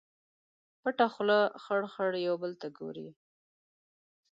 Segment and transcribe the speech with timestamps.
[0.81, 3.07] پټه خوله خړ، خړ یو بل ته ګوري